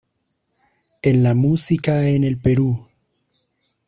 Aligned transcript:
En 1.03 1.21
La 1.21 1.35
Música 1.35 2.07
en 2.09 2.23
el 2.23 2.39
Perú. 2.39 2.87